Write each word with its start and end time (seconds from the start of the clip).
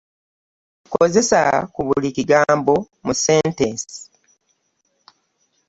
Kozesa 0.93 1.41
ku 1.73 1.81
buli 1.87 2.09
kigambo 2.17 2.73
mu 3.05 3.13
sentensi. 3.23 3.99